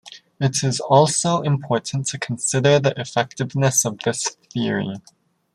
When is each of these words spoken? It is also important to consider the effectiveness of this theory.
It 0.39 0.63
is 0.63 0.79
also 0.79 1.43
important 1.43 2.07
to 2.07 2.17
consider 2.17 2.79
the 2.79 2.99
effectiveness 2.99 3.85
of 3.85 3.99
this 3.99 4.29
theory. 4.51 4.95